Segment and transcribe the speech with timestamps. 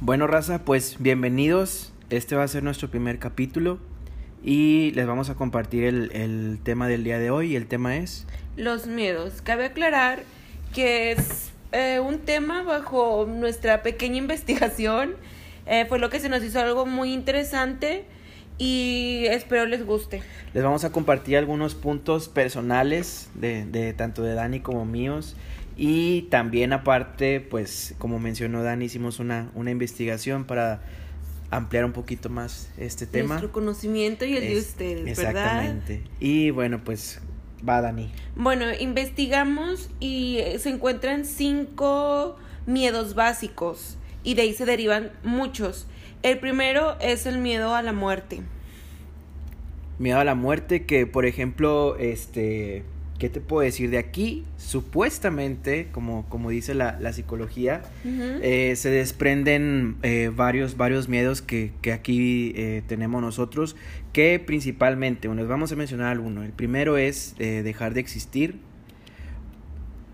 [0.00, 1.92] Bueno, raza, pues bienvenidos.
[2.10, 3.78] Este va a ser nuestro primer capítulo
[4.42, 7.56] y les vamos a compartir el, el tema del día de hoy.
[7.56, 8.26] El tema es...
[8.56, 9.40] Los miedos.
[9.42, 10.24] Cabe aclarar
[10.74, 15.14] que es eh, un tema bajo nuestra pequeña investigación.
[15.66, 18.04] Eh, fue lo que se nos hizo algo muy interesante
[18.58, 20.22] y espero les guste.
[20.54, 25.34] Les vamos a compartir algunos puntos personales de, de tanto de Dani como míos.
[25.76, 30.82] Y también aparte, pues como mencionó Dani, hicimos una, una investigación para
[31.50, 33.28] ampliar un poquito más este tema.
[33.34, 35.30] Nuestro conocimiento y el de Es- ustedes, ¿verdad?
[35.62, 36.02] Exactamente.
[36.20, 37.20] Y bueno, pues
[37.66, 38.10] va Dani.
[38.36, 45.86] Bueno, investigamos y eh, se encuentran cinco miedos básicos y de ahí se derivan muchos.
[46.22, 48.42] El primero es el miedo a la muerte.
[49.98, 52.84] Miedo a la muerte, que por ejemplo, este,
[53.18, 54.44] ¿qué te puedo decir de aquí?
[54.56, 61.72] Supuestamente, como, como dice la, la psicología, eh, se desprenden eh, varios, varios miedos que,
[61.82, 63.74] que aquí eh, tenemos nosotros,
[64.12, 66.44] que principalmente, bueno, les vamos a mencionar alguno.
[66.44, 68.60] El primero es dejar de existir.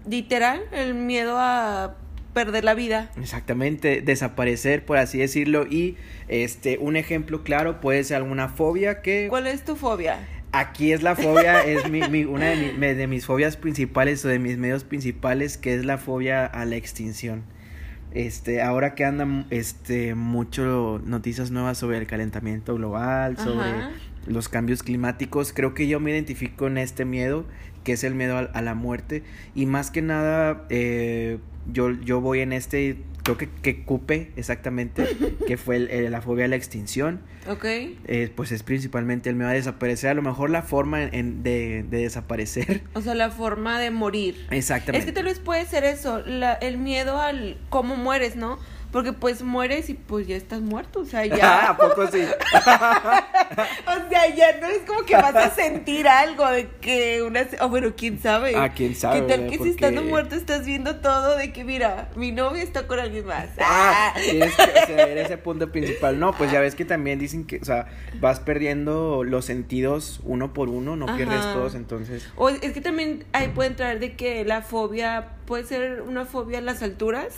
[0.08, 1.96] Literal, el miedo a
[2.44, 3.11] perder la vida.
[3.20, 5.67] Exactamente, desaparecer, por así decirlo.
[5.67, 5.97] Y
[6.28, 10.19] este, un ejemplo claro puede ser alguna fobia que ¿Cuál es tu fobia?
[10.53, 14.25] Aquí es la fobia, es mi, mi- una de, mi- me- de mis fobias principales
[14.25, 17.42] o de mis medios principales, que es la fobia a la extinción.
[18.12, 23.91] Este, ahora que andan este mucho noticias nuevas sobre el calentamiento global, sobre Ajá.
[24.27, 27.45] los cambios climáticos, creo que yo me identifico en este miedo,
[27.89, 29.22] que es el miedo a, a la muerte.
[29.55, 31.39] Y más que nada, eh,
[31.72, 35.06] yo, yo voy en este, creo que, que cupe exactamente,
[35.47, 37.64] que fue el- el- la fobia a la extinción ¿Ok?
[37.64, 40.11] eh, pues es principalmente el miedo a desaparecer.
[40.11, 42.83] A lo mejor la forma en- de, de desaparecer.
[42.92, 44.36] O sea, la forma de morir.
[44.50, 44.98] Exactamente.
[44.98, 48.58] Es que tal vez puede ser eso, la, el miedo al cómo mueres, ¿no?
[48.92, 51.76] Porque pues mueres y pues ya estás muerto, o sea, ¿A ya...
[51.78, 52.22] poco sí?
[52.22, 57.46] o sea, ya no es como que vas a sentir algo de que una...
[57.60, 58.54] O bueno, quién sabe.
[58.56, 61.64] Ah, quién sabe, ¿Qué tal que Porque- si estando muerto estás viendo todo de que,
[61.64, 63.46] mira, mi novia está con alguien más?
[63.60, 64.14] Ah, Ah.
[64.18, 66.18] tienes que o sea, ver ese punto principal.
[66.18, 67.86] No, pues ya ves que también dicen que, o sea,
[68.20, 72.28] vas perdiendo los sentidos uno por uno, no pierdes todos, entonces.
[72.36, 76.58] O es que también ahí puede entrar de que la fobia puede ser una fobia
[76.58, 77.34] a las alturas.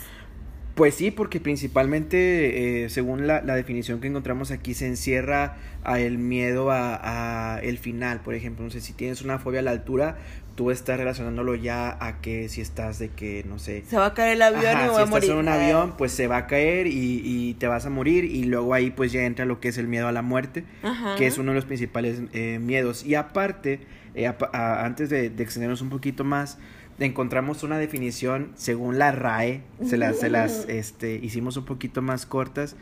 [0.75, 5.99] Pues sí, porque principalmente, eh, según la, la definición que encontramos aquí, se encierra a
[5.99, 8.63] el miedo a, a el final, por ejemplo.
[8.65, 10.17] No sé, si tienes una fobia a la altura,
[10.55, 14.13] tú estás relacionándolo ya a que si estás de que, no sé, Se va a
[14.13, 15.31] caer el avión Ajá, y me si voy a estás morir.
[15.31, 18.43] en un avión, pues se va a caer y, y te vas a morir y
[18.45, 21.15] luego ahí pues ya entra lo que es el miedo a la muerte, Ajá.
[21.15, 23.05] que es uno de los principales eh, miedos.
[23.05, 23.81] Y aparte,
[24.15, 26.59] eh, a- antes de, de extendernos un poquito más,
[27.05, 32.25] encontramos una definición según la RAE, se las, se las este, hicimos un poquito más
[32.25, 32.75] cortas,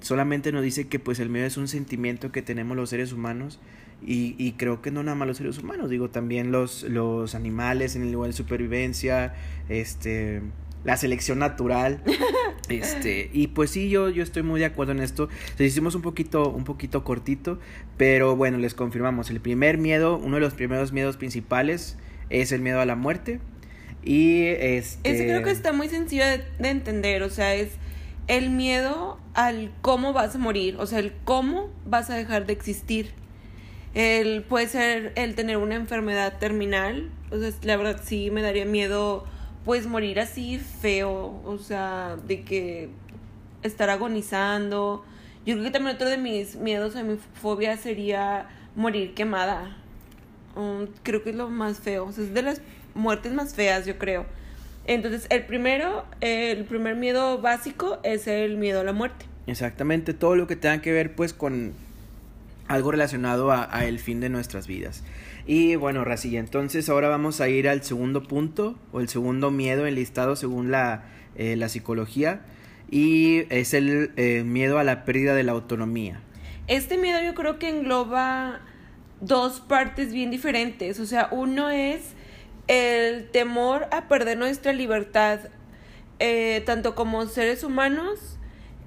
[0.00, 3.60] solamente nos dice que pues el miedo es un sentimiento que tenemos los seres humanos
[4.04, 7.96] y, y creo que no nada más los seres humanos, digo también los, los animales
[7.96, 9.34] en el nivel de supervivencia,
[9.68, 10.42] este
[10.86, 12.00] la selección natural,
[12.68, 15.28] este, y pues sí, yo, yo estoy muy de acuerdo en esto.
[15.56, 17.58] Se hicimos un poquito, un poquito cortito,
[17.96, 19.28] pero bueno, les confirmamos.
[19.30, 21.98] El primer miedo, uno de los primeros miedos principales,
[22.30, 23.40] es el miedo a la muerte.
[24.06, 25.10] Y este.
[25.10, 27.72] Ese creo que está muy sencillo de, de entender, o sea, es
[28.28, 32.52] el miedo al cómo vas a morir, o sea, el cómo vas a dejar de
[32.52, 33.10] existir.
[33.94, 38.64] El, puede ser el tener una enfermedad terminal, o sea, la verdad sí me daría
[38.64, 39.24] miedo
[39.64, 42.88] pues morir así feo, o sea, de que
[43.64, 45.04] estar agonizando.
[45.44, 49.76] Yo creo que también otro de mis miedos, de mi fobia sería morir quemada.
[50.54, 52.60] Mm, creo que es lo más feo, o sea, es de las
[52.96, 54.26] muertes más feas, yo creo.
[54.86, 59.26] Entonces, el primero, el primer miedo básico es el miedo a la muerte.
[59.46, 61.74] Exactamente, todo lo que tenga que ver pues con
[62.66, 65.04] algo relacionado a, a el fin de nuestras vidas.
[65.46, 69.86] Y bueno, Racilla, entonces ahora vamos a ir al segundo punto, o el segundo miedo
[69.86, 71.04] enlistado según la,
[71.36, 72.40] eh, la psicología,
[72.90, 76.20] y es el eh, miedo a la pérdida de la autonomía.
[76.66, 78.60] Este miedo yo creo que engloba
[79.20, 80.98] dos partes bien diferentes.
[80.98, 82.15] O sea, uno es
[82.68, 85.40] el temor a perder nuestra libertad,
[86.18, 88.38] eh, tanto como seres humanos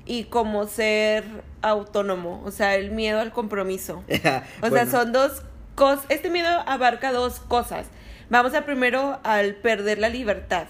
[0.06, 1.24] y como ser
[1.62, 2.42] autónomo.
[2.46, 4.04] O sea, el miedo al compromiso.
[4.62, 5.44] O sea, son dos
[5.76, 6.06] cosas.
[6.10, 7.88] Este miedo abarca dos cosas.
[8.30, 10.68] Vamos a primero al perder la libertad,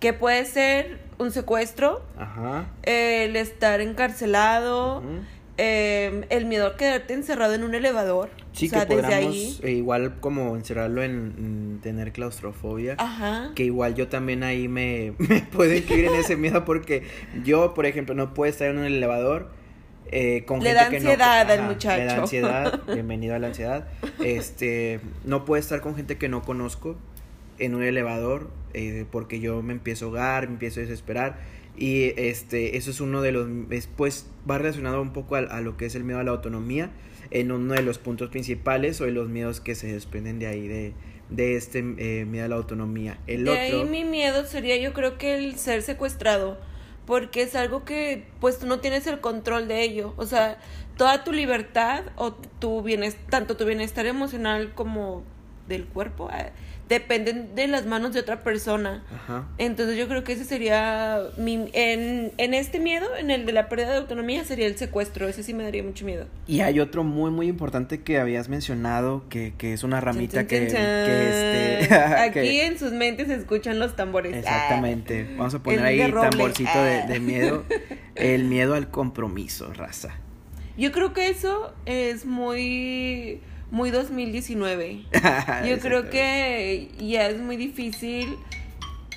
[0.00, 2.66] que puede ser un secuestro, Ajá.
[2.84, 5.02] el estar encarcelado.
[5.58, 8.30] Eh, el miedo a quedarte encerrado en un elevador.
[8.52, 9.58] Sí, o sea, que desde ahí.
[9.62, 12.94] eh, igual como encerrarlo en, en tener claustrofobia.
[12.98, 13.50] Ajá.
[13.54, 17.02] Que igual yo también ahí me, me puedo incluir en ese miedo porque
[17.44, 19.50] yo, por ejemplo, no puedo estar en un elevador
[20.10, 22.20] eh, con Le gente da que no- ansiedad al Le da muchacho.
[22.22, 23.88] ansiedad, bienvenido a la ansiedad.
[24.24, 26.96] Este, no puedo estar con gente que no conozco
[27.58, 31.38] en un elevador eh, porque yo me empiezo a ahogar, me empiezo a desesperar
[31.78, 35.60] y este, eso es uno de los, es, pues va relacionado un poco a, a
[35.60, 36.90] lo que es el miedo a la autonomía
[37.30, 40.66] en uno de los puntos principales o de los miedos que se desprenden de ahí
[40.66, 40.94] de,
[41.30, 43.18] de este eh, miedo a la autonomía.
[43.26, 46.58] El de otro, ahí mi miedo sería yo creo que el ser secuestrado,
[47.06, 50.58] porque es algo que pues tú no tienes el control de ello, o sea,
[50.96, 55.22] toda tu libertad o tu bienestar, tanto tu bienestar emocional como
[55.68, 56.52] del cuerpo, eh,
[56.88, 59.04] dependen de las manos de otra persona.
[59.14, 59.46] Ajá.
[59.58, 63.68] Entonces yo creo que ese sería mi en, en este miedo, en el de la
[63.68, 66.26] pérdida de autonomía sería el secuestro, ese sí me daría mucho miedo.
[66.46, 70.46] Y hay otro muy muy importante que habías mencionado que, que es una ramita Chan,
[70.46, 74.34] que, chan, este Aquí que- en sus mentes se escuchan los tambores.
[74.34, 75.26] exactamente.
[75.36, 77.06] Vamos a poner El ahí de tamborcito de, Ah.
[77.06, 77.64] de miedo.
[78.14, 80.14] El miedo al compromiso, raza.
[80.76, 85.04] Yo creo que eso es muy muy 2019.
[85.68, 88.36] Yo creo que ya es muy difícil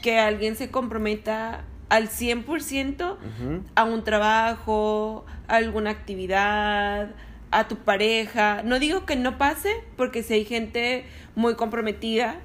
[0.01, 3.63] que alguien se comprometa al 100% Ujú.
[3.75, 7.11] a un trabajo, a alguna actividad,
[7.51, 8.63] a tu pareja.
[8.63, 11.05] No digo que no pase, porque si hay gente
[11.35, 12.39] muy comprometida,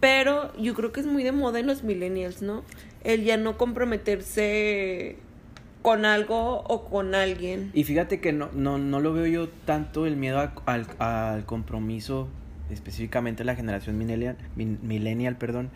[0.00, 2.64] pero yo creo que es muy de moda en los millennials, ¿no?
[3.04, 5.18] El ya no comprometerse
[5.82, 7.70] con algo o con alguien.
[7.74, 12.28] Y fíjate que no, no, no lo veo yo tanto el miedo al, al compromiso,
[12.70, 15.70] específicamente la generación millennial, millennial, perdón.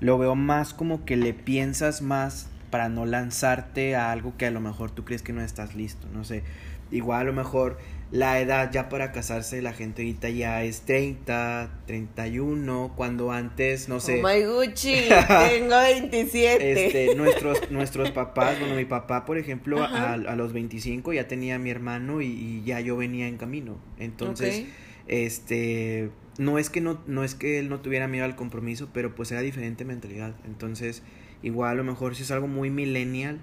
[0.00, 4.50] Lo veo más como que le piensas más para no lanzarte a algo que a
[4.50, 6.42] lo mejor tú crees que no estás listo, no sé.
[6.90, 7.78] Igual a lo mejor
[8.14, 13.98] la edad ya para casarse la gente ahorita ya es 30, 31, cuando antes, no
[13.98, 14.22] sé.
[14.22, 15.08] Oh my Gucci,
[15.50, 16.86] tengo 27.
[16.86, 21.58] Este, nuestros, nuestros papás, bueno, mi papá, por ejemplo, a, los 25 ya tenía a
[21.58, 23.78] mi hermano y, y ya yo venía en camino.
[23.98, 24.64] Entonces,
[25.08, 29.16] este, no es que no, no es que él no tuviera miedo al compromiso, pero
[29.16, 30.36] pues era diferente mentalidad.
[30.46, 31.02] Entonces,
[31.42, 33.40] igual a lo mejor sí es algo muy millennial,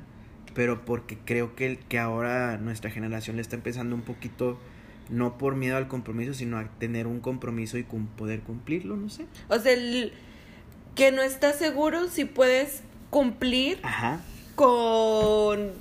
[0.54, 4.60] pero porque creo que, que ahora nuestra generación le está empezando un poquito,
[5.10, 9.10] no por miedo al compromiso, sino a tener un compromiso y cum- poder cumplirlo, no
[9.10, 9.26] sé.
[9.50, 10.14] O sea, el
[10.96, 14.20] que no estás seguro si puedes cumplir Ajá.
[14.56, 15.72] con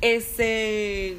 [0.00, 1.16] ese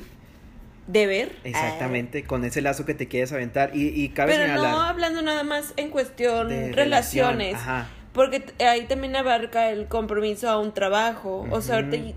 [0.88, 1.36] deber.
[1.44, 3.72] Exactamente, con ese lazo que te quieres aventar.
[3.76, 4.72] Y, y cabe Pero señalar.
[4.72, 7.54] no hablando nada más en cuestión de relaciones.
[7.54, 7.88] relación, Ajá.
[8.14, 11.48] Porque ahí también abarca el compromiso a un trabajo.
[11.50, 12.14] O sea, ahorita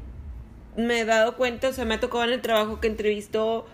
[0.76, 3.66] me he dado cuenta, o sea, me ha tocado en el trabajo que entrevisto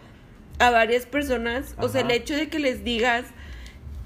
[0.58, 1.74] a varias personas.
[1.78, 3.24] O sea, el hecho de que les digas,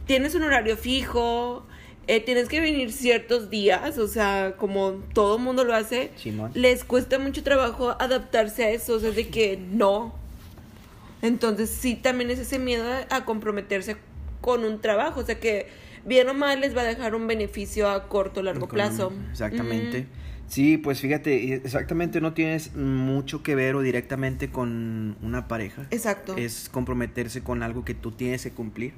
[0.07, 1.67] tienes un horario fijo,
[2.07, 6.51] eh, tienes que venir ciertos días, o sea, como todo mundo lo hace, Simón.
[6.55, 10.15] les cuesta mucho trabajo adaptarse a eso, o sea, es de que no.
[11.23, 13.97] Entonces sí, también es ese miedo a, comprometerse
[14.43, 15.69] con un trabajo, o sea que
[16.05, 19.11] bien o mal les va a dejar un beneficio a corto o largo plazo.
[19.31, 20.07] Exactamente.
[20.47, 25.87] Sí, pues fíjate, y exactamente no tienes mucho que ver o directamente con una pareja.
[25.91, 26.37] Exacto.
[26.37, 28.93] Es comprometerse con algo que tú tienes que cumplir,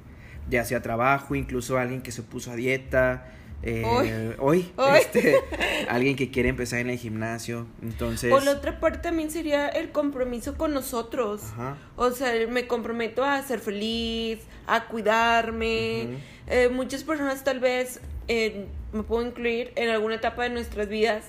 [0.49, 3.33] ya sea trabajo, incluso alguien que se puso a dieta.
[3.63, 4.97] eh, hoy, Uy.
[4.99, 5.35] este,
[5.89, 7.65] alguien que quiere empezar en el gimnasio.
[7.81, 11.41] Entonces, O la otra parte también sería el compromiso con nosotros.
[11.53, 11.77] Ajá.
[11.95, 16.17] O sea, me comprometo a ser feliz, a cuidarme.
[16.47, 21.25] Eh, muchas personas tal vez, eh, me puedo incluir, en alguna etapa de nuestras vidas,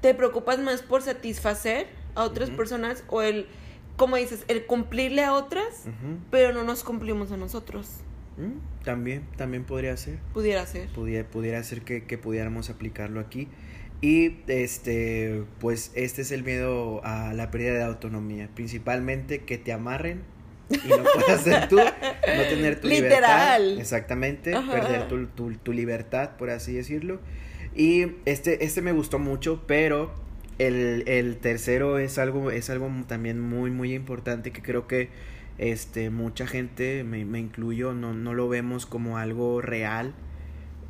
[0.00, 3.46] te preocupas más por satisfacer a otras personas o el,
[3.96, 5.84] como dices, el cumplirle a otras,
[6.30, 7.88] pero no nos cumplimos a nosotros.
[8.36, 10.18] Mm, También, también podría ser.
[10.32, 10.88] Pudiera ser.
[10.88, 13.48] pudiera, pudiera ser que, que pudiéramos aplicarlo aquí.
[14.02, 18.48] Y este, pues este es el miedo a la pérdida de autonomía.
[18.54, 20.22] Principalmente que te amarren
[20.70, 23.62] y no puedas ser tú, no tener tu Literal.
[23.62, 23.78] libertad.
[23.80, 24.72] Exactamente, Ajá.
[24.72, 27.20] perder tu, tu, tu libertad, por así decirlo.
[27.74, 30.12] Y este, este me gustó mucho, pero
[30.58, 35.08] el, el tercero es algo, es algo también muy, muy importante que creo que
[35.58, 40.14] este, mucha gente, me, me incluyo, no, no lo vemos como algo real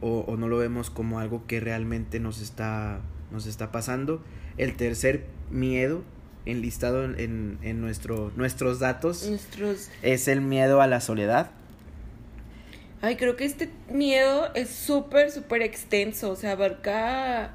[0.01, 4.23] o, o no lo vemos como algo que realmente nos está, nos está pasando.
[4.57, 6.03] El tercer miedo
[6.47, 9.91] enlistado en, en, en nuestro, nuestros datos Nuestros...
[10.03, 11.51] es el miedo a la soledad.
[13.03, 17.53] Ay, creo que este miedo es súper, súper extenso, o sea, abarca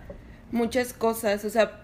[0.52, 1.82] muchas cosas, o sea,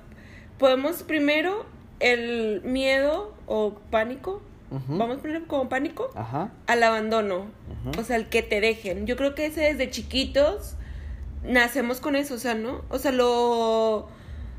[0.58, 1.66] podemos primero
[2.00, 4.42] el miedo o pánico
[4.72, 4.98] Ujú.
[4.98, 6.50] vamos a ponerlo como pánico, Ajá.
[6.66, 7.48] al abandono.
[7.86, 8.00] Ujú.
[8.00, 9.06] O sea, el que te dejen.
[9.06, 10.76] Yo creo que ese desde chiquitos
[11.44, 12.82] nacemos con eso, o sea, ¿no?
[12.90, 14.08] O sea, lo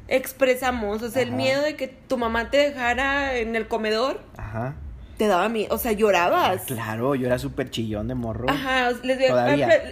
[0.09, 1.03] expresamos.
[1.03, 4.75] O sea, el miedo de que tu mamá te dejara en el comedor, Ajá.
[5.23, 5.73] Te daba miedo.
[5.73, 6.63] O sea, llorabas.
[6.63, 8.51] Claro, yo era súper chillón de morro.
[8.51, 9.45] Ajá, les voy, a,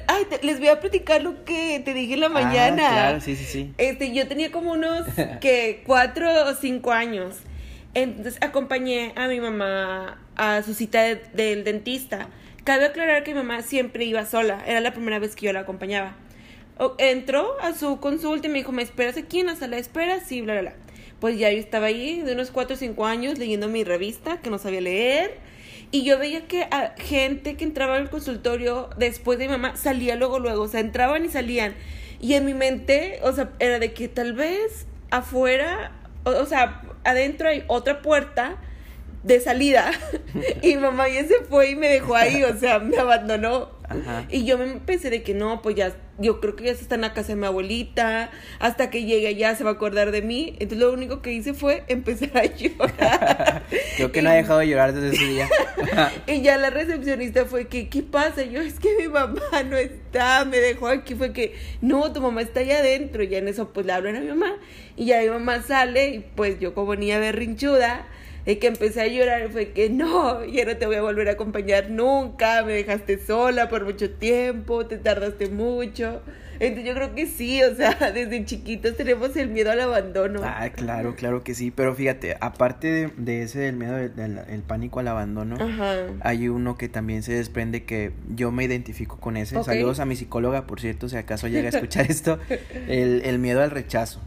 [0.08, 2.88] ay, te- les voy a platicar lo que te dije en la Ah, mañana.
[2.88, 3.72] claro, sí, sí, sí.
[3.78, 5.06] Este, yo tenía como unos
[5.40, 7.36] que cuatro o cinco años.
[7.94, 12.26] Entonces acompañé a mi mamá a su cita de- del dentista.
[12.64, 14.64] Cabe aclarar que mi mamá siempre iba sola.
[14.66, 16.16] Era la primera vez que yo la acompañaba.
[16.98, 20.18] Entró a su consulta y me dijo, ¿me esperas aquí en la sala de espera?
[20.18, 20.72] Sí, bla, bla, bla.
[21.20, 24.50] Pues ya yo estaba ahí de unos cuatro o cinco años leyendo mi revista, que
[24.50, 25.38] no sabía leer.
[25.92, 30.16] Y yo veía que a gente que entraba al consultorio después de mi mamá salía
[30.16, 30.62] luego, luego.
[30.62, 31.74] O sea, entraban y salían.
[32.20, 35.92] Y en mi mente, o sea, era de que tal vez afuera,
[36.24, 38.56] o, o sea, adentro hay otra puerta
[39.22, 39.90] de salida.
[40.62, 43.79] y mamá ya se fue y me dejó ahí, o sea, me abandonó.
[43.90, 44.24] Ajá.
[44.30, 46.94] Y yo me pensé de que no, pues ya, yo creo que ya se está
[46.94, 48.30] en la casa de mi abuelita,
[48.60, 50.54] hasta que llegue allá se va a acordar de mí.
[50.60, 53.64] Entonces lo único que hice fue empezar a llorar.
[53.96, 55.48] Creo que no ha dejado de llorar desde ese día.
[56.26, 58.44] Y ya la recepcionista fue que, ¿qué pasa?
[58.44, 61.14] Yo, es que mi mamá no está, me dejó aquí.
[61.14, 63.24] Fue que, no, tu mamá está allá adentro.
[63.24, 64.54] Y ya en eso, pues le hablan a mi mamá.
[64.96, 68.06] Y ya mi mamá sale, y pues yo como niña berrinchuda,
[68.50, 71.32] de que empecé a llorar, fue que, no, ya no te voy a volver a
[71.32, 76.20] acompañar nunca, me dejaste sola por mucho tiempo, te tardaste mucho.
[76.58, 80.40] Entonces yo creo que sí, o sea, desde chiquitos tenemos el miedo al abandono.
[80.44, 81.70] Ah, claro, claro que sí.
[81.70, 85.96] Pero fíjate, aparte de, de ese del miedo, del, del- el pánico al abandono, Ajá.
[86.20, 89.62] hay uno que también se desprende que yo me identifico con ese.
[89.64, 92.38] Saludos a mi psicóloga, por cierto, si acaso llega a escuchar esto.
[92.88, 94.20] El, el miedo al rechazo.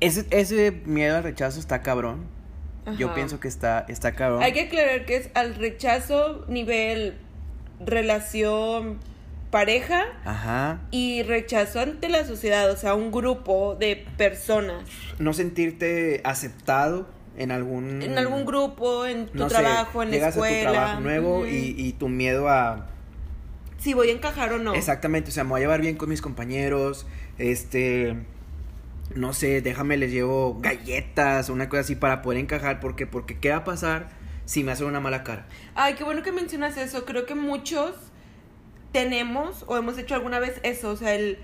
[0.00, 2.20] Ese, ese miedo al rechazo está cabrón.
[2.98, 4.42] Yo pienso que está, está cabrón.
[4.42, 7.14] Hay que aclarar que es al rechazo nivel
[7.84, 8.98] relación
[9.50, 10.80] pareja Ajá.
[10.90, 14.82] y rechazo ante la sociedad, o sea, un grupo de personas.
[15.18, 18.02] No sentirte aceptado en algún...
[18.02, 20.56] En algún grupo, en tu sé, trabajo, en la llegas escuela.
[20.56, 22.88] a tu trabajo nuevo y, y tu miedo a...
[23.78, 24.74] Si voy a encajar o no.
[24.74, 27.06] Exactamente, o sea, me voy a llevar bien con mis compañeros,
[27.38, 28.16] este,
[29.16, 33.50] no sé, déjame les llevo galletas, una cosa así para poder encajar, porque, porque ¿qué
[33.50, 34.10] va a pasar
[34.44, 35.46] si me hacen una mala cara?
[35.74, 37.04] Ay, qué bueno que mencionas eso.
[37.04, 37.94] Creo que muchos
[38.92, 41.38] tenemos o hemos hecho alguna vez eso, o sea, el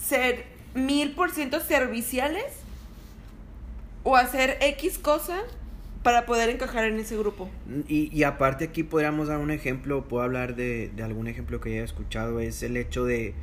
[0.00, 2.44] ser mil por ciento serviciales
[4.04, 5.40] o hacer X cosa
[6.02, 7.50] para poder encajar en ese grupo.
[7.88, 11.70] Y, y aparte aquí podríamos dar un ejemplo, puedo hablar de, de algún ejemplo que
[11.70, 13.34] haya escuchado, es el hecho de,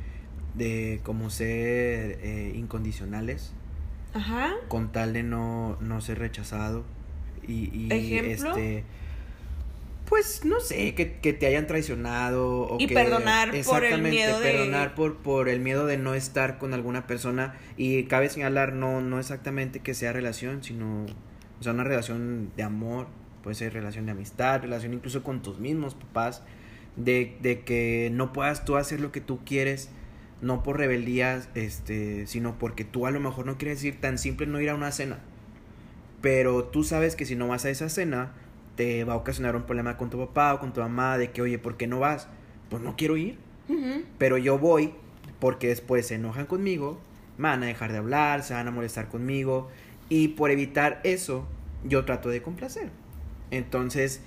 [0.56, 3.52] de como ser eh, incondicionales,
[4.14, 4.54] Ajá.
[4.68, 6.84] con tal de no, no ser rechazado.
[7.46, 8.50] Y, y ¿Ejemplo?
[8.56, 8.84] este
[10.08, 14.38] pues no sé, que, que te hayan traicionado o Y que- perdonar por el miedo
[14.38, 18.72] de- perdonar por, por el miedo de no estar con alguna persona y cabe señalar
[18.72, 21.06] no, no exactamente que sea relación, sino
[21.58, 23.08] o sea, una relación de amor,
[23.42, 26.42] puede ser relación de amistad, relación incluso con tus mismos papás,
[26.94, 29.90] de, de que no puedas tú hacer lo que tú quieres,
[30.40, 34.46] no por rebeldías, este, sino porque tú a lo mejor no quieres ir tan simple
[34.46, 35.18] no ir a una cena.
[36.20, 38.32] Pero tú sabes que si no vas a esa cena,
[38.76, 41.42] te va a ocasionar un problema con tu papá o con tu mamá de que,
[41.42, 42.28] oye, ¿por qué no vas?
[42.68, 43.38] Pues no quiero ir,
[44.18, 44.92] pero yo voy
[45.38, 47.00] porque después se enojan conmigo,
[47.38, 49.68] me van a dejar de hablar, se van a molestar conmigo
[50.08, 51.46] y por evitar eso,
[51.84, 52.90] yo trato de complacer.
[53.50, 54.20] Entonces,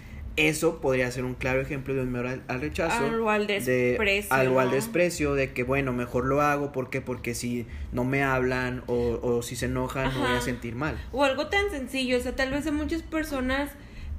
[0.47, 3.05] eso podría ser un claro ejemplo de un miedo al, al rechazo.
[3.05, 4.33] Algo al de- desprecio.
[4.33, 8.83] algo al desprecio de que, bueno, mejor lo hago porque porque si no me hablan
[8.87, 10.41] o, o si se enojan me voy a Ajá.
[10.41, 10.97] sentir mal.
[11.11, 13.69] O algo tan sencillo, o sea, tal vez a muchas personas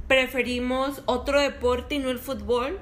[0.09, 2.79] preferimos otro deporte y no el fútbol,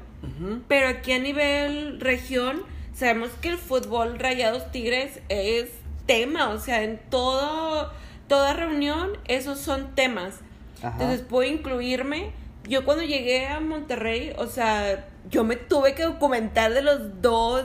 [0.66, 2.62] pero aquí a nivel región
[2.95, 5.68] sabemos que el fútbol Rayados Tigres es
[6.07, 7.92] tema, o sea, en todo
[8.28, 10.40] toda reunión esos son temas.
[10.78, 10.92] Ajá.
[10.92, 12.30] Entonces puedo incluirme.
[12.68, 17.64] Yo cuando llegué a Monterrey, o sea, yo me tuve que documentar de los dos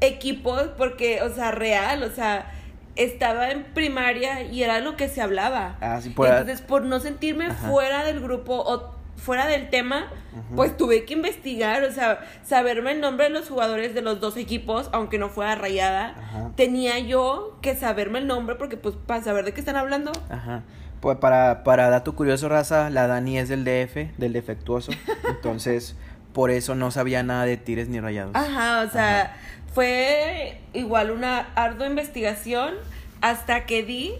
[0.00, 2.50] equipos porque, o sea, real, o sea,
[2.96, 5.76] estaba en primaria y era lo que se hablaba.
[5.80, 7.68] Ah, sí, por- Entonces, por no sentirme Ajá.
[7.70, 10.10] fuera del grupo o fuera del tema,
[10.56, 14.36] pues tuve que investigar, o sea, saberme el nombre de los jugadores de los dos
[14.36, 16.16] equipos, aunque no fuera rayada.
[16.18, 16.50] Ajá.
[16.56, 20.10] Tenía yo que saberme el nombre porque, pues, para saber de qué están hablando.
[20.28, 20.62] Ajá.
[21.02, 24.92] Pues para, para dato curioso, raza, la Dani es del DF, del defectuoso.
[25.28, 25.96] Entonces,
[26.32, 28.34] por eso no sabía nada de tires ni rayados.
[28.34, 29.36] Ajá, o sea,
[29.74, 32.74] fue igual una ardua investigación
[33.20, 34.12] hasta que di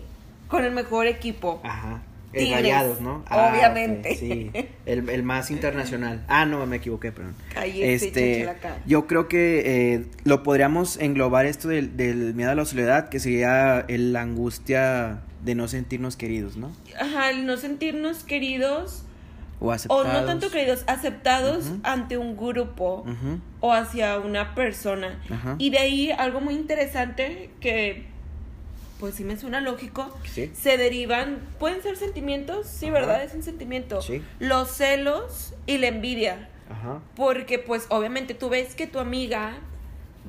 [0.48, 1.60] con el mejor equipo.
[1.64, 2.02] Ajá.
[2.32, 3.22] El Rayados, ¿no?
[3.28, 4.16] Ah, obviamente.
[4.16, 4.50] sí,
[4.86, 6.24] el, el más internacional.
[6.28, 7.34] Ah, no, me equivoqué, perdón.
[7.52, 8.54] Cállese, Este,
[8.86, 9.62] yo creo que
[9.94, 14.22] eh, lo podríamos englobar esto del, del miedo a la soledad, que sería el- la
[14.22, 16.70] angustia de no sentirnos queridos, ¿no?
[16.98, 19.02] Ajá, el no sentirnos queridos
[19.60, 20.06] O o aceptados.
[20.12, 23.04] no tanto queridos, aceptados ante un grupo
[23.60, 25.20] o hacia una persona.
[25.30, 25.56] Ajá.
[25.58, 28.06] Y de ahí algo muy interesante que
[29.00, 30.52] pues sí me suena lógico, Sí.
[30.54, 32.88] se derivan, pueden ser sentimientos, sí.
[32.88, 33.24] ¿verdad?
[33.24, 34.00] Es un sentimiento.
[34.00, 34.22] Sí.
[34.38, 36.48] Los celos y la envidia.
[36.70, 37.00] Ajá.
[37.16, 39.58] Porque pues obviamente tú ves que tu amiga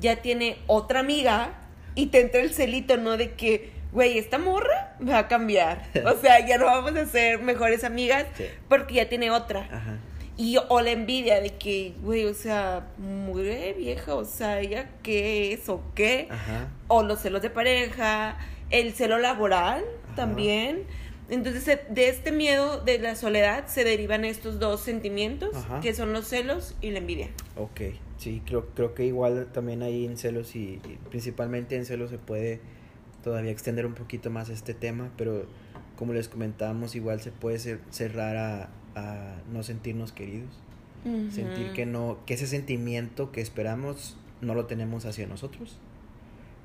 [0.00, 1.52] ya tiene otra amiga
[1.94, 3.16] y te entra el celito, ¿no?
[3.16, 5.82] De que, güey, esta morra va a cambiar.
[6.04, 8.44] O sea, ya no vamos a ser mejores amigas Sí.
[8.68, 9.60] porque ya tiene otra.
[9.72, 9.98] Ajá.
[10.36, 13.44] Y o la envidia de que, güey, o sea, muy
[13.78, 16.26] vieja, o sea, ella qué es o qué.
[16.28, 16.68] Ajá.
[16.88, 18.36] O los celos de pareja,
[18.70, 20.14] el celo laboral Ajá.
[20.16, 20.82] también.
[21.30, 25.80] Entonces, de este miedo de la soledad se derivan estos dos sentimientos, Ajá.
[25.80, 27.28] que son los celos y la envidia.
[27.56, 27.80] Ok,
[28.18, 32.18] sí, creo, creo que igual también ahí en celos y, y principalmente en celos se
[32.18, 32.60] puede
[33.24, 35.46] todavía extender un poquito más este tema, pero
[35.96, 40.50] como les comentábamos, igual se puede cer- cerrar a, a no sentirnos queridos,
[41.32, 45.76] sentir que no, que ese sentimiento que esperamos no lo tenemos hacia nosotros.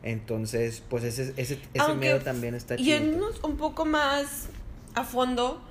[0.03, 2.87] Entonces, pues ese, ese, ese miedo también está chido.
[2.99, 4.47] Yéndonos un poco más
[4.95, 5.61] a fondo,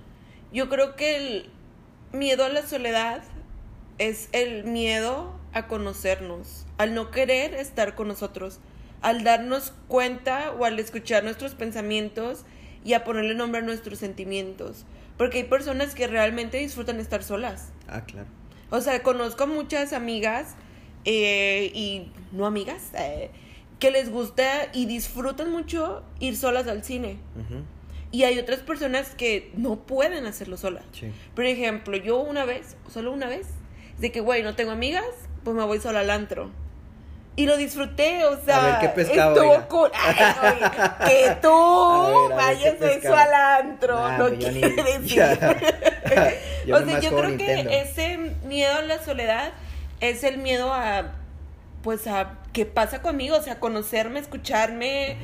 [0.53, 1.51] yo creo que el
[2.13, 3.23] miedo a la soledad
[3.99, 8.61] es el miedo a conocernos, al no querer estar con nosotros,
[9.03, 12.45] al darnos cuenta o al escuchar nuestros pensamientos
[12.85, 14.85] y a ponerle nombre a nuestros sentimientos.
[15.17, 17.73] Porque hay personas que realmente disfrutan estar solas.
[17.89, 18.29] Ah, claro.
[18.71, 20.55] O sea, conozco muchas amigas
[21.05, 23.31] eh, y no amigas eh,
[23.79, 27.19] que les gusta y disfrutan mucho ir solas al cine.
[28.11, 30.85] Y hay otras personas que no pueden hacerlo solas.
[30.93, 31.13] Sí.
[31.35, 33.47] Por ejemplo, yo una vez, solo una vez,
[33.99, 35.05] de que, güey, no tengo amigas,
[35.45, 36.51] pues me voy sola al antro.
[37.39, 39.91] Y lo disfruté, o sea, A ver, ¿qué pescado, estuvo cool.
[39.95, 40.57] Ay,
[41.07, 44.51] que tú A ver, a ver, ¿qué vayas eso al antro, Nah, no pues yo
[44.51, 45.23] ni- quiere decir.
[46.67, 47.71] Yo o sea, yo creo Nintendo.
[47.71, 49.53] que ese miedo a la soledad
[50.01, 51.13] es el miedo a,
[51.83, 55.17] pues, a qué pasa conmigo, o sea, conocerme, escucharme,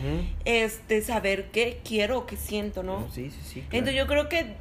[0.44, 3.08] este, saber qué quiero, qué siento, ¿no?
[3.12, 3.54] Sí, sí, sí.
[3.62, 3.68] claro.
[3.72, 4.54] Entonces yo creo que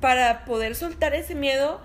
[0.00, 1.80] para poder soltar ese miedo,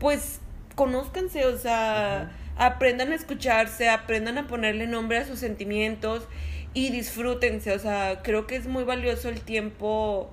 [0.00, 0.40] pues
[0.74, 6.28] conózcanse, o sea, aprendan a escucharse, aprendan a ponerle nombre a sus sentimientos
[6.74, 10.30] y disfrútense, o sea, creo que es muy valioso el tiempo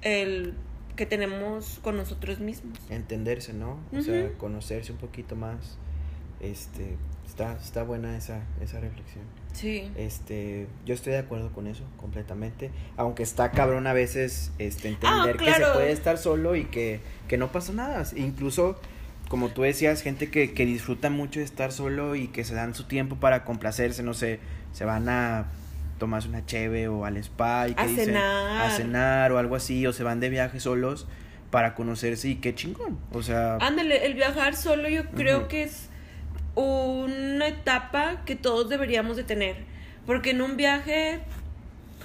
[0.00, 0.54] el
[0.94, 2.78] que tenemos con nosotros mismos.
[2.88, 3.80] entenderse, ¿no?
[3.92, 5.76] O sea, conocerse un poquito más.
[6.40, 9.24] Este, está, está buena esa, esa reflexión.
[9.52, 9.90] Sí.
[9.96, 15.36] Este, yo estoy de acuerdo con eso completamente, aunque está cabrón a veces este entender
[15.36, 18.04] Ah, que se puede estar solo y que, que no pasa nada.
[18.14, 18.78] Incluso,
[19.28, 22.74] como tú decías, gente que, que disfruta mucho de estar solo y que se dan
[22.74, 24.40] su tiempo para complacerse, no sé,
[24.72, 25.46] se van a
[25.98, 28.66] tomarse una cheve o al spa y que A dicen cenar.
[28.66, 31.06] a cenar o algo así, o se van de viaje solos
[31.50, 32.98] para conocerse y qué chingón.
[33.12, 35.88] O sea, Ándale, el viajar solo yo creo que es
[36.54, 39.56] una etapa que todos deberíamos de tener.
[40.06, 41.20] Porque en un viaje,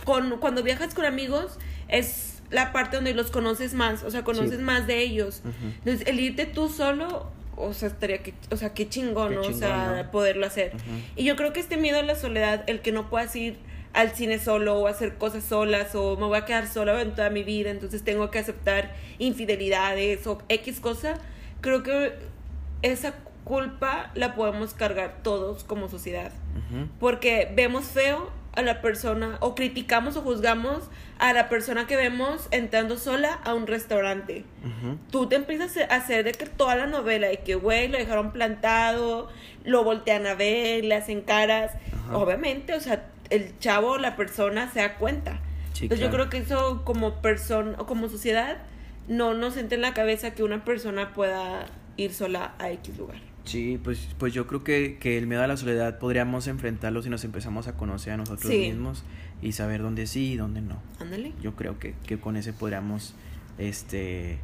[0.06, 4.58] con, cuando viajas con amigos, es la parte donde los conoces más, o sea, conoces
[4.58, 4.64] Sí.
[4.64, 5.42] más de ellos.
[5.80, 9.42] Entonces, el irte tú solo, o sea, estaría que, o sea, qué chingón, Qué ¿no?
[9.42, 10.12] chingón, o sea, ¿no?
[10.12, 10.74] poderlo hacer.
[11.16, 13.58] Y yo creo que este miedo a la soledad, el que no puedas ir
[13.94, 17.30] al cine solo o hacer cosas solas o me voy a quedar sola en toda
[17.30, 21.16] mi vida, entonces tengo que aceptar infidelidades o X cosa,
[21.62, 22.14] creo que
[22.82, 26.32] esa culpa la podemos cargar todos como sociedad.
[27.00, 30.84] Porque vemos feo a la persona o criticamos o juzgamos
[31.22, 34.44] a la persona que vemos entrando sola a un restaurante
[35.12, 38.32] tú te empiezas a hacer de que toda la novela, de que, güey, lo dejaron
[38.32, 39.30] plantado,
[39.64, 41.72] lo voltean a ver, le hacen caras.
[42.12, 45.40] Obviamente, o sea, el chavo, la persona se da cuenta.
[45.74, 46.24] Sí, Entonces claro.
[46.24, 48.58] yo creo que eso como persona o como sociedad
[49.08, 51.66] no nos entra en la cabeza que una persona pueda
[51.98, 53.18] ir sola a X lugar.
[53.46, 57.10] Sí, pues, pues yo creo que, que el miedo a la soledad podríamos enfrentarlo si
[57.10, 58.58] nos empezamos a conocer a nosotros Sí.
[58.60, 59.04] mismos
[59.42, 60.78] y saber dónde sí y dónde no.
[61.00, 61.34] Ándale.
[61.42, 63.16] Yo creo que, que con ese podríamos,
[63.58, 64.38] este,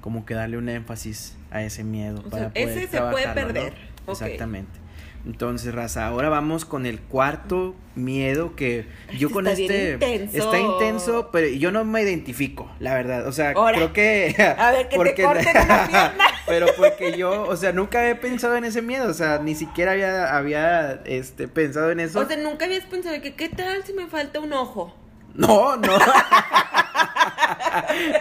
[0.00, 3.28] como que darle un énfasis a ese miedo O para sea, poder ese se puede
[3.32, 3.74] perder.
[4.06, 4.83] Exactamente.
[5.26, 8.86] Entonces, Raza, ahora vamos con el cuarto miedo que
[9.18, 10.36] yo con Está este intenso.
[10.36, 13.26] está intenso, pero yo no me identifico, la verdad.
[13.26, 13.76] O sea, Ahora.
[13.76, 16.14] creo que A ver, que te corten una pierna.
[16.46, 19.92] pero porque yo, o sea, nunca he pensado en ese miedo, o sea, ni siquiera
[19.92, 22.20] había había este pensado en eso.
[22.20, 24.94] O sea, nunca habías pensado que qué tal si me falta un ojo.
[25.34, 25.98] no, no.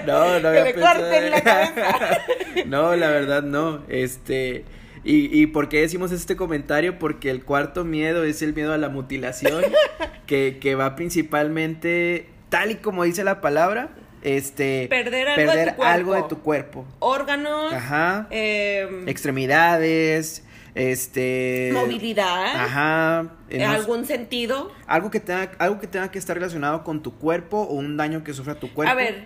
[0.06, 1.00] no, no Que había le pensado.
[1.02, 2.18] corten la cabeza.
[2.66, 3.82] no, la verdad no.
[3.90, 4.66] Este.
[5.04, 6.98] Y, ¿Y por qué decimos este comentario?
[6.98, 9.64] Porque el cuarto miedo es el miedo a la mutilación,
[10.28, 13.90] que, que va principalmente, tal y como dice la palabra,
[14.22, 15.84] este, Perder algo de tu cuerpo.
[15.84, 16.86] algo de tu cuerpo.
[17.00, 17.74] Órganos.
[17.74, 18.28] Ajá.
[18.32, 21.72] eh, Extremidades, este...
[21.74, 22.56] movilidad.
[22.56, 23.34] Ajá.
[23.50, 24.72] eh, en no- algún sentido.
[24.88, 28.24] algo, que tenga, algo que tenga que estar relacionado con tu cuerpo o un daño
[28.24, 28.92] que sufra tu cuerpo.
[28.92, 29.26] A ver,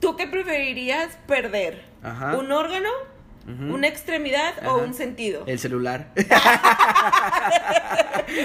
[0.00, 1.82] ¿tú qué preferirías perder?
[2.02, 2.36] Ajá.
[2.36, 2.90] ¿Un órgano?
[3.46, 5.44] ¿Una extremidad o un sentido?
[5.46, 6.08] El celular.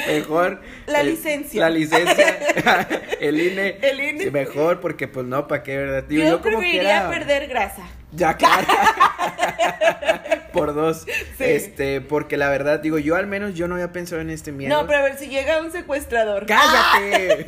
[0.08, 0.62] mejor.
[0.88, 1.62] La el- licencia.
[1.62, 2.88] La licencia.
[3.20, 3.78] el INE.
[3.82, 4.24] El INE.
[4.24, 6.06] Sí, mejor porque pues no, ¿para qué, verdad?
[6.10, 7.84] Yo, como preferiría quiera- perder grasa.
[8.12, 8.68] Ya, claro.
[10.54, 11.06] Por dos.
[11.38, 11.44] Sí.
[11.46, 14.70] Este, porque la verdad, digo, yo al menos yo no había pensado en este miedo.
[14.80, 17.48] No, pero a ver, si llega un secuestrador ¡Cállate!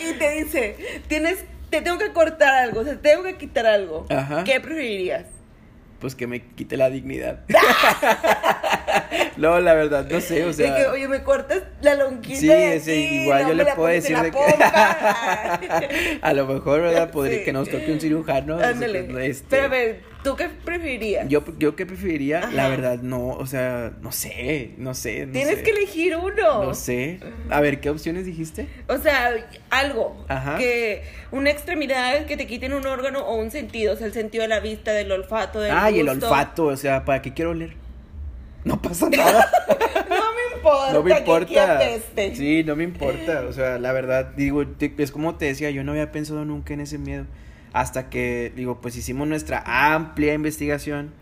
[0.00, 0.76] y te dice,
[1.06, 4.04] tienes, te tengo que cortar algo, o sea, tengo que quitar algo.
[4.10, 4.42] Ajá.
[4.42, 5.26] ¿Qué preferirías?
[6.00, 7.40] Pues que me quite la dignidad.
[9.36, 10.72] no, la verdad, no sé, o sea.
[10.74, 13.66] de que, oye, me cortas la lonquita Sí, de sí, aquí, igual no yo le
[13.74, 14.38] puedo decir de que
[16.22, 17.10] a lo mejor, ¿verdad?
[17.10, 17.44] Podría Sí.
[17.44, 18.58] que nos toque un cirujano.
[18.58, 19.06] Ándale.
[19.06, 21.28] que, este, Pero a ver, ¿tú qué preferirías?
[21.28, 25.26] Yo, yo qué preferiría, la verdad, no, o sea, no sé, no sé.
[25.26, 25.62] No Tienes sé.
[25.62, 26.64] que elegir uno.
[26.64, 27.20] No sé.
[27.48, 28.68] A ver, ¿qué opciones dijiste?
[28.88, 29.32] O sea,
[29.70, 30.24] algo.
[30.28, 30.58] Ajá.
[30.58, 31.02] Que
[31.32, 33.94] una extremidad que te quiten un órgano o un sentido.
[33.94, 37.04] O sea, el sentido de la vista, del olfato, del Ay, el olfato, o sea,
[37.04, 37.74] ¿para qué quiero oler?
[38.64, 39.50] No pasa nada.
[40.10, 40.92] No me importa.
[40.92, 41.76] No me que importa.
[41.76, 42.34] apeste.
[42.34, 43.42] Sí, no me importa.
[43.48, 44.64] O sea, la verdad, digo,
[44.98, 47.26] es como te decía, yo no había pensado nunca en ese miedo.
[47.72, 49.62] Hasta que, digo, pues hicimos nuestra
[49.94, 51.12] amplia investigación.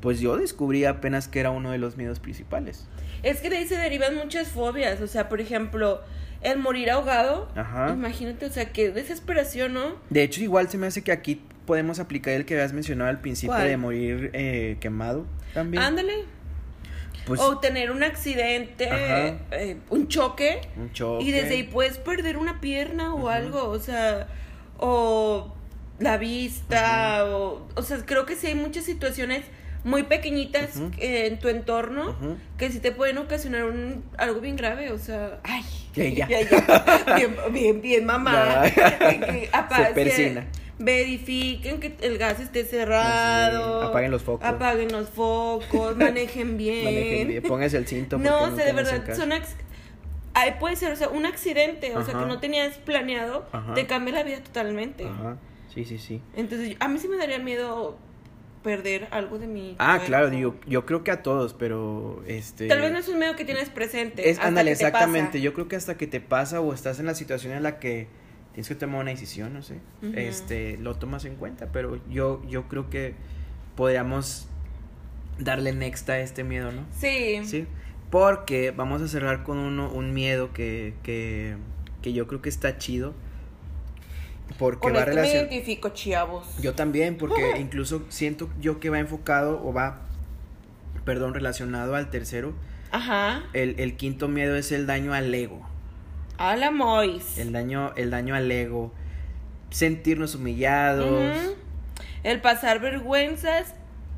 [0.00, 2.86] Pues yo descubrí apenas que era uno de los miedos principales.
[3.22, 5.00] Es que de ahí se derivan muchas fobias.
[5.02, 6.00] O sea, por ejemplo,
[6.42, 7.48] el morir ahogado.
[7.54, 7.90] Ajá.
[7.92, 9.96] Imagínate, o sea, qué desesperación, ¿no?
[10.08, 13.20] De hecho, igual se me hace que aquí podemos aplicar el que habías mencionado al
[13.20, 13.68] principio ¿Cuál?
[13.68, 15.82] de morir eh, quemado también.
[15.82, 16.24] Ándale.
[17.26, 18.88] Pues o tener un accidente,
[19.52, 20.62] eh, un choque.
[20.76, 21.24] un choque.
[21.24, 24.26] Y desde ahí puedes perder una pierna o algo, o sea,
[24.78, 25.54] o
[26.00, 29.44] la vista, o, o sea, creo que sí hay muchas situaciones
[29.84, 32.14] muy pequeñitas eh, en tu entorno
[32.58, 35.62] que sí te pueden ocasionar un, algo bien grave, o sea, ay,
[35.94, 36.28] Ya, ya.
[37.08, 37.14] ya.
[37.16, 38.66] bien, bien, bien, mamá.
[38.66, 38.98] Ya.
[39.08, 40.40] Que, apa- Se persina.
[40.52, 43.82] que verifiquen que el gas esté cerrado.
[43.82, 44.46] Sí, apaguen los focos.
[44.46, 46.84] Apaguen los focos, manejen bien.
[46.84, 48.18] Manejen bien, el cinto.
[48.18, 49.32] No, o sea, de verdad, son
[50.32, 53.74] Ay, puede ser, o sea, un accidente, o sea, que no tenías planeado, Ajá.
[53.74, 55.04] te cambia la vida totalmente.
[55.04, 55.36] Ajá,
[55.72, 56.20] sí, sí, sí.
[56.36, 57.96] Entonces, a mí sí me daría miedo
[58.62, 60.06] perder algo de mi Ah, cuerpo.
[60.06, 62.68] claro, digo, yo creo que a todos, pero este...
[62.68, 64.28] Tal vez no es un miedo que tienes presente.
[64.28, 65.28] Es, ándale, exactamente.
[65.28, 65.38] pasa.
[65.38, 68.08] Yo creo que hasta que te pasa o estás en la situación en la que
[68.52, 69.78] tienes que tomar una decisión, no sé,
[70.14, 71.70] este, lo tomas en cuenta.
[71.72, 73.14] Pero yo, yo creo que
[73.76, 74.48] podríamos
[75.38, 76.84] darle next a este miedo, ¿no?
[76.98, 77.40] Sí.
[77.44, 77.66] Sí.
[78.10, 81.54] Porque vamos a cerrar con uno, un miedo que, que,
[82.02, 83.14] que yo creo que está chido.
[84.58, 85.52] Porque Con va esto me relacionar.
[85.52, 86.46] identifico, chavos.
[86.60, 90.00] Yo también, porque incluso siento yo que va enfocado o va,
[91.04, 92.52] perdón, relacionado al tercero.
[92.90, 93.44] Ajá.
[93.52, 95.66] El, el quinto miedo es el daño al ego.
[96.38, 97.38] A la Mois.
[97.38, 98.92] El daño, el daño al ego.
[99.70, 101.54] Sentirnos humillados.
[102.22, 103.74] El pasar vergüenzas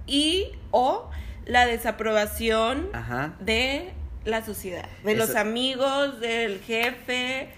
[0.06, 1.10] y o
[1.44, 3.34] la desaprobación Ajá.
[3.40, 3.92] de
[4.24, 7.50] la sociedad, de Eso- los amigos, del jefe.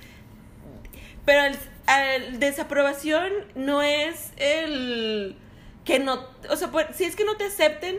[1.25, 1.57] Pero el,
[1.87, 5.37] el desaprobación no es el
[5.85, 7.99] que no, o sea, pues, si es que no te acepten,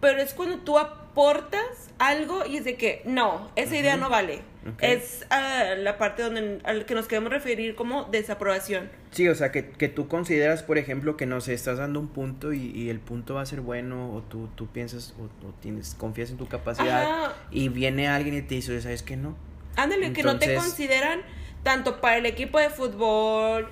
[0.00, 4.40] pero es cuando tú aportas algo y es de que no, esa idea no vale.
[4.80, 8.90] Es ah, la parte donde al que nos queremos referir como desaprobación.
[9.12, 12.08] Sí, o sea, que, que tú consideras, por ejemplo, que no sé, estás dando un
[12.08, 15.52] punto y, y el punto va a ser bueno, o tú, tú piensas, o, o
[15.60, 17.36] tienes, confías en tu capacidad, Ajá.
[17.52, 19.36] y viene alguien y te dice, ¿sabes qué no?
[19.76, 21.20] Ándale, que no te consideran
[21.66, 23.68] tanto para el equipo de fútbol,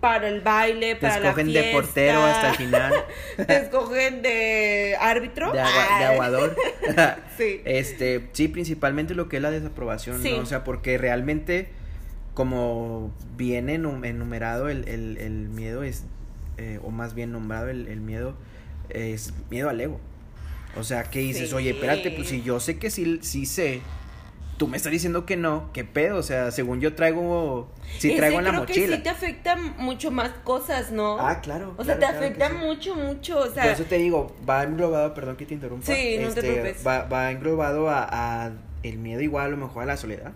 [0.00, 1.66] para el baile, Te para la escogen fiesta.
[1.66, 2.92] de portero hasta el final,
[3.46, 5.52] Te escogen de árbitro.
[5.52, 6.14] de, agua- de Ay.
[6.14, 6.56] aguador.
[7.36, 7.60] Sí.
[7.64, 10.30] Este, sí, principalmente lo que es la desaprobación, Sí.
[10.32, 10.38] ¿no?
[10.42, 11.68] O sea, porque realmente,
[12.32, 16.04] como viene enum- enumerado el, el, el miedo es,
[16.58, 18.36] eh, o más bien nombrado el, el miedo,
[18.88, 20.00] es miedo al ego.
[20.76, 21.54] O sea, que dices, Sí.
[21.56, 23.80] oye, espérate, pues si yo sé que sí, sí sé,
[24.56, 26.16] tú me estás diciendo que no, ¿qué pedo?
[26.18, 28.86] O sea, según yo traigo, sí Ese traigo en la creo mochila.
[28.88, 31.18] que sí te afecta mucho más cosas, ¿no?
[31.18, 31.74] Ah, claro.
[31.76, 32.54] O sea, claro, te claro afecta sí.
[32.66, 33.38] mucho, mucho.
[33.40, 35.86] O sea, Por eso te digo, va englobado, perdón que te interrumpa.
[35.86, 36.86] Sí, no te este, preocupes.
[36.86, 38.06] Va, va englobado a,
[38.46, 40.32] a el miedo igual a lo mejor a la soledad.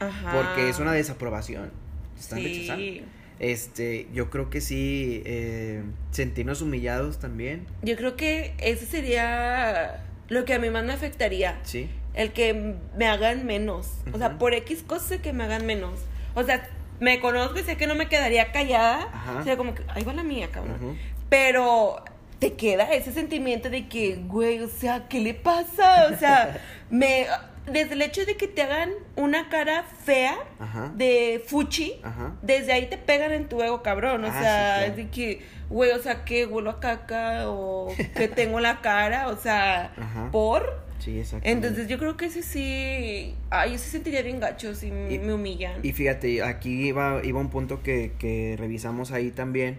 [0.00, 0.32] ajá.
[0.32, 1.70] Porque es una desaprobación.
[2.14, 2.44] Te están Sí.
[2.60, 3.06] rechazando.
[3.38, 5.82] Este, yo creo que sí, eh,
[6.12, 7.66] sentirnos humillados también.
[7.82, 11.58] Yo creo que ese sería lo que a mí más me afectaría.
[11.62, 11.90] Sí.
[12.14, 13.98] El que me hagan menos.
[14.12, 16.00] O sea, por X cosas que me hagan menos.
[16.34, 16.68] O sea,
[17.00, 19.10] me conozco y sé que no me quedaría callada.
[19.12, 19.38] Ajá.
[19.40, 20.98] O sea, como que, ahí va la mía, cabrón.
[21.28, 22.02] Pero
[22.38, 26.08] te queda ese sentimiento de que, güey, o sea, ¿qué le pasa?
[26.12, 26.58] O sea,
[26.90, 27.26] me.
[27.66, 30.92] Desde el hecho de que te hagan una cara fea, Ajá.
[30.96, 32.34] de fuchi, Ajá.
[32.42, 34.24] desde ahí te pegan en tu ego, cabrón.
[34.24, 34.90] O Ah, sea, sí, claro.
[34.90, 38.80] es de que, güey, o sea, que huelo a caca o que tengo en la
[38.80, 40.30] cara, o sea, Ajá.
[40.32, 40.82] por.
[40.98, 41.48] Sí, exacto.
[41.48, 43.34] Entonces yo creo que ese sí.
[43.50, 45.80] Ay, ese sentiría bien gacho si Y- me humillan.
[45.84, 49.78] Y fíjate, aquí iba, iba un punto que, que revisamos ahí también,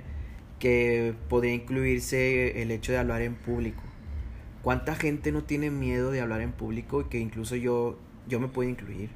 [0.59, 3.83] que podría incluirse el hecho de hablar en público.
[4.63, 8.47] ¿Cuánta gente no tiene miedo de hablar en público y que incluso yo, yo me
[8.47, 9.09] puedo incluir?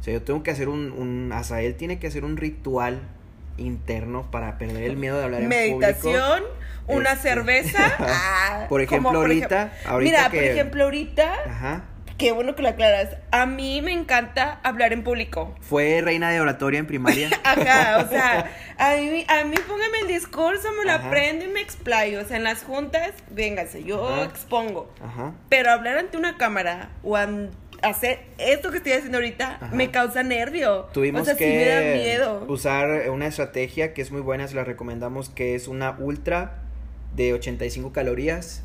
[0.00, 3.00] O sea, yo tengo que hacer un, un Azael tiene que hacer un ritual
[3.58, 5.78] interno para perder el miedo de hablar en público.
[5.78, 6.42] Meditación,
[6.88, 7.78] una Este, cerveza.
[8.00, 11.84] ah, Por ejemplo, por ahorita- ahorita Mira, que- por ejemplo, ahorita, Ajá.
[12.22, 13.16] Qué bueno que lo aclaras.
[13.32, 15.56] A mí me encanta hablar en público.
[15.60, 17.28] Fue reina de oratoria en primaria.
[17.44, 21.08] Ajá, o sea, a mí, a mí póngame el discurso, me lo Ajá.
[21.08, 22.20] aprendo y me explayo.
[22.20, 24.22] O sea, en las juntas, véngase, yo Ajá.
[24.22, 24.88] expongo.
[25.04, 25.32] Ajá.
[25.48, 27.16] Pero hablar ante una cámara o
[27.82, 29.74] hacer esto que estoy haciendo ahorita Ajá.
[29.74, 30.84] me causa nervio.
[30.92, 32.44] Tuvimos o sea, que sí me da miedo.
[32.46, 36.60] usar una estrategia que es muy buena, se la recomendamos, que es una ultra
[37.16, 38.62] de 85 calorías.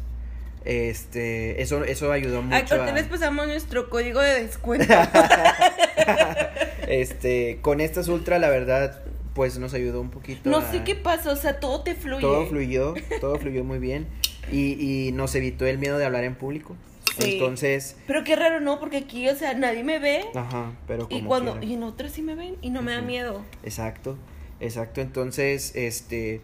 [0.70, 2.56] Este, eso, eso ayudó mucho.
[2.76, 4.94] Ahorita a- les pasamos nuestro código de descuento.
[6.88, 9.02] este, con estas ultra, la verdad,
[9.34, 10.50] pues nos ayudó un poquito.
[10.50, 12.22] no a- sé qué pasa, o sea, todo te fluye.
[12.22, 14.08] Todo fluyó, todo fluyó muy bien.
[14.52, 14.74] Y,
[15.08, 16.76] y nos evitó el miedo de hablar en público.
[17.18, 17.34] Sí.
[17.34, 18.80] Entonces, Pero qué raro, ¿no?
[18.80, 20.26] Porque aquí, o sea, nadie me ve.
[20.36, 21.66] ajá, pero y como cuando quiera.
[21.66, 23.42] y en otros sí me ven y no me da miedo.
[23.64, 24.18] Exacto,
[24.60, 25.02] exacto.
[25.02, 26.42] Entonces, este,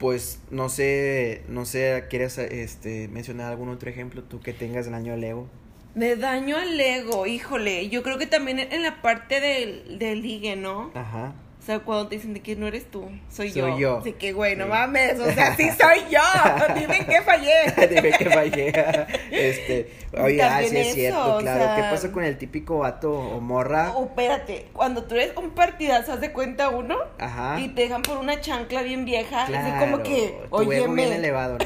[0.00, 4.94] pues no sé, no sé, ¿quieres este, mencionar algún otro ejemplo tú que tengas del
[4.94, 5.46] año del ego?
[5.94, 7.88] Me daño al ego, híjole.
[7.90, 10.90] Yo creo que también en la parte del, del ligue, ¿no?
[10.94, 11.34] Ajá.
[11.60, 13.78] O sea, cuando te dicen de que no eres tú, soy, Soy yo.
[13.78, 13.98] yo.
[13.98, 14.70] Así que, güey, no Sí.
[14.70, 16.20] mames, o sea, sí soy yo.
[16.74, 17.52] Dime que fallé.
[17.94, 18.72] Dime que fallé.
[19.30, 21.76] Este, oye, ah, sí es cierto, eso, claro.
[21.76, 23.92] ¿Qué pasa con el típico vato o morra?
[23.94, 27.60] O espérate, cuando tú eres un partidazo, haz de cuenta uno Ajá.
[27.60, 29.44] y te dejan por una chancla bien vieja.
[29.46, 31.64] Claro, así como que, ego bien oye, elevado, ¿no?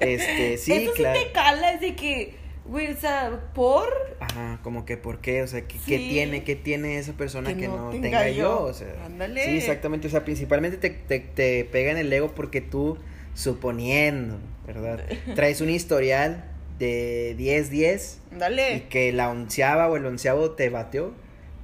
[0.00, 1.18] Este, sí, Eso claro.
[1.18, 2.34] sí te cala, es de que,
[2.70, 3.88] güey, o sea, por.
[4.20, 5.84] Ajá, como que por qué, o sea, ¿qué, Sí.
[5.86, 8.62] qué tiene, qué tiene esa persona Que que, no no, tenga tenga, yo.
[8.62, 9.44] O sea, Ándale.
[9.44, 12.96] Sí, exactamente, o sea, principalmente te, te, te pega en el ego porque tú,
[13.34, 15.00] suponiendo, ¿verdad?
[15.34, 16.44] Traes un historial
[16.78, 18.86] de 10-10 y Dale.
[18.88, 21.12] que la onceava o el onceavo te bateó,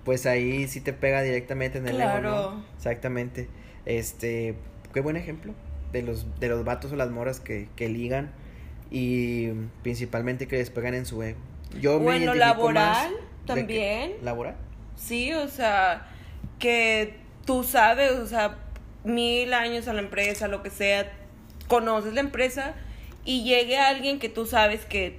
[0.05, 2.31] pues ahí sí te pega directamente en el ego, Claro.
[2.53, 2.65] ¿no?
[2.77, 3.49] Exactamente.
[3.87, 4.55] Este,
[4.93, 5.55] qué buen ejemplo
[5.93, 8.33] de los, de los vatos o las moras que, que ligan
[8.91, 9.49] y
[9.83, 11.39] principalmente que les pegan en su ego.
[11.81, 14.13] Yo O me en lo laboral que- también.
[14.23, 14.57] ¿Laboral?
[14.97, 16.09] Sí, o sea,
[16.59, 18.59] que tú sabes, o sea,
[19.05, 21.13] mil años a la empresa, lo que sea,
[21.69, 22.75] conoces la empresa
[23.25, 25.19] y llegue alguien que tú sabes que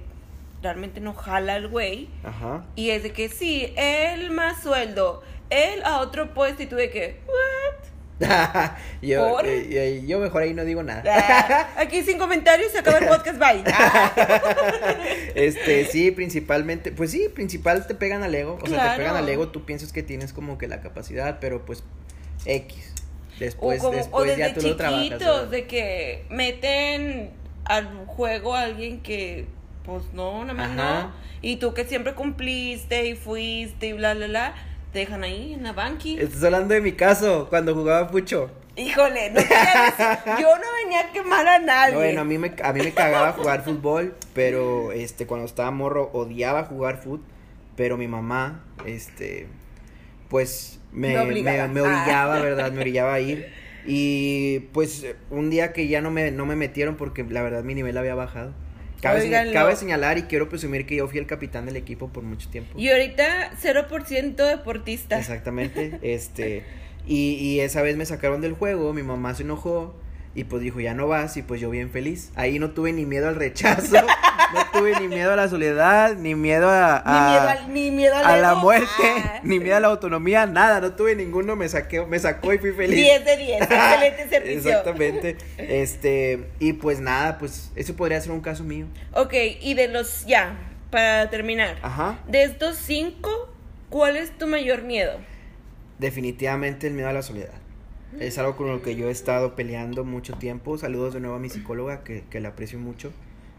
[0.62, 2.64] realmente no jala el güey Ajá.
[2.74, 6.90] y es de que sí, él más sueldo, él a otro puesto y tú de
[6.90, 7.34] que, ¿what?
[9.02, 9.46] yo, ¿Por?
[9.46, 11.02] eh, eh, yo mejor ahí no digo nada.
[11.06, 13.62] Ah, aquí sin comentarios se acaba el podcast, bye.
[15.34, 18.96] Este, sí, principalmente, pues sí, principal te pegan al ego, o sea, te Claro.
[18.98, 21.82] pegan al ego, tú piensas que tienes como que la capacidad, pero pues
[22.44, 22.94] X.
[23.60, 25.04] o, Después, o desde ya tú lo trabajas.
[25.04, 25.48] chiquitos, ¿verdad?
[25.50, 27.30] de que meten
[27.64, 29.46] al juego a alguien que,
[29.84, 31.02] pues no, nada más Ajá.
[31.04, 31.12] no.
[31.40, 34.54] Y tú que siempre cumpliste y fuiste y bla, bla, bla,
[34.92, 36.18] te dejan ahí en la banqui.
[36.18, 38.50] Estás hablando de mi caso, cuando jugaba Pucho.
[38.76, 41.94] Híjole, no quería yo no venía a quemar a nadie.
[41.96, 46.10] Bueno, a mí me, a mí me cagaba jugar fútbol, pero este, cuando estaba morro
[46.12, 47.22] odiaba jugar fútbol,
[47.76, 49.48] pero mi mamá, este,
[50.28, 51.18] pues me, me
[51.80, 52.40] orillaba, Ah.
[52.40, 52.70] ¿verdad?
[52.72, 53.52] Me orillaba a ir.
[53.84, 57.74] Y pues un día que ya no me, no me metieron porque la verdad mi
[57.74, 58.52] nivel había bajado.
[59.00, 62.78] Cabe, señalar y quiero presumir que yo fui el capitán del equipo por mucho tiempo.
[62.78, 65.18] Y ahorita 0% deportista.
[65.18, 65.98] Exactamente.
[66.02, 66.64] Este,
[67.06, 69.94] y, y esa vez me sacaron del juego, mi mamá se enojó
[70.38, 72.30] y pues dijo, ya no vas y pues yo bien feliz.
[72.36, 73.96] Ahí no tuve ni miedo al rechazo,
[74.54, 78.14] no tuve ni miedo a la soledad, ni miedo a, Ni miedo al, ni miedo
[78.14, 79.40] al a la muerte, Ah.
[79.42, 82.70] ni miedo a la autonomía, nada, no tuve ninguno, me saqué, me sacó y fui
[82.70, 82.94] feliz.
[82.94, 84.70] 10 de 10, excelente servicio.
[84.70, 85.36] Exactamente.
[85.56, 88.86] Este, y pues nada, pues eso podría ser un caso mío.
[89.14, 90.56] Ok, y de los, ya,
[90.92, 91.78] para terminar.
[91.82, 92.20] Ajá.
[92.28, 93.52] De estos cinco,
[93.90, 95.18] ¿cuál es tu mayor miedo?
[95.98, 97.54] Definitivamente el miedo a la soledad.
[98.18, 100.78] Es algo con lo que yo he estado peleando mucho tiempo.
[100.78, 103.12] Saludos de nuevo a mi psicóloga, que, que la aprecio mucho.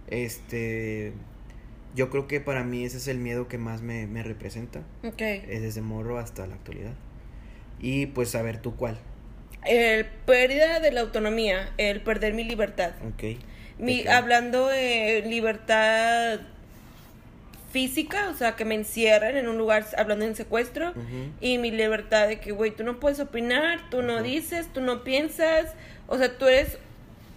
[0.07, 1.13] Este,
[1.95, 4.81] yo creo que para mí ese es el miedo que más me, me representa.
[5.03, 5.21] Ok.
[5.21, 6.93] Es desde morro hasta la actualidad.
[7.79, 8.97] Y pues a ver tú cuál.
[9.65, 12.93] El pérdida de la autonomía, el perder mi libertad.
[13.07, 13.39] Ok.
[13.77, 14.07] Mi, Ok.
[14.07, 16.39] Hablando de libertad
[17.71, 20.93] física, o sea, que me encierren en un lugar hablando en secuestro,
[21.39, 25.03] y mi libertad de que, güey, tú no puedes opinar, tú no dices, tú no
[25.03, 25.73] piensas,
[26.07, 26.77] o sea, tú eres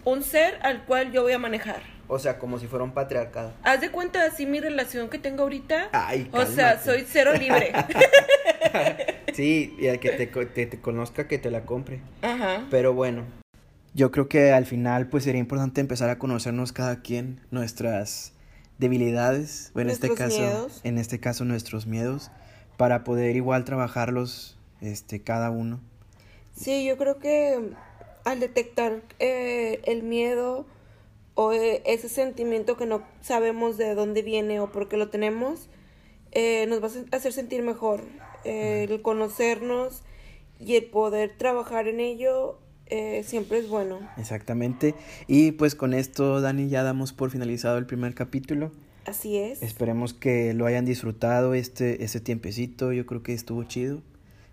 [0.04, 1.82] un ser al cual yo voy a manejar.
[2.08, 3.52] O sea, como si fuera un patriarcado.
[3.62, 5.88] Haz de cuenta así mi relación que tengo ahorita.
[5.92, 7.72] Ay, o sea, soy cero libre.
[9.32, 12.00] Sí, y al que te, te, te conozca que te la compre.
[12.20, 12.66] Ajá.
[12.70, 13.24] Pero bueno.
[13.94, 18.32] Yo creo que al final pues sería importante empezar a conocernos cada quien nuestras
[18.82, 20.80] debilidades, o en este caso, miedos.
[20.84, 22.30] en este caso nuestros miedos,
[22.76, 25.80] para poder igual trabajarlos este cada uno.
[26.54, 27.70] Sí, yo creo que
[28.24, 30.66] al detectar eh, el miedo
[31.34, 35.70] o eh, ese sentimiento que no sabemos de dónde viene o por qué lo tenemos,
[36.32, 38.02] eh, nos va a hacer sentir mejor.
[38.44, 40.02] El conocernos
[40.58, 42.58] y el poder trabajar en ello
[42.92, 44.00] eh, siempre es bueno.
[44.18, 44.94] Exactamente.
[45.26, 48.70] Y pues con esto, Dani, ya damos por finalizado el primer capítulo.
[49.06, 49.62] Así es.
[49.62, 52.92] Esperemos que lo hayan disfrutado este, este tiempecito.
[52.92, 54.02] Yo creo que estuvo chido.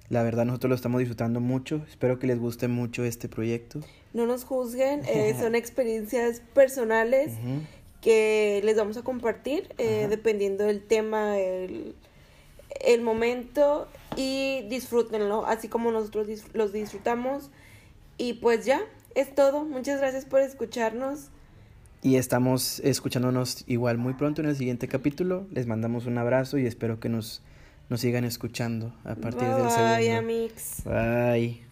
[0.08, 1.86] La verdad, nosotros lo estamos disfrutando mucho.
[1.90, 3.82] Espero que les guste mucho este proyecto.
[4.14, 7.62] No nos juzguen, eh, son experiencias personales Ujú.
[8.02, 11.94] que les vamos a compartir eh, dependiendo del tema, el,
[12.86, 17.52] el momento y disfrútenlo, así como nosotros los disfrutamos.
[18.20, 18.82] Y pues ya,
[19.16, 19.64] es todo.
[19.66, 21.30] Muchas gracias por escucharnos.
[22.02, 25.48] Y estamos escuchándonos igual muy pronto en el siguiente capítulo.
[25.52, 27.42] Les mandamos un abrazo y espero que nos,
[27.90, 30.18] nos sigan escuchando a partir bye del bye, segundo.
[30.18, 30.84] amix.
[30.84, 31.69] Bye.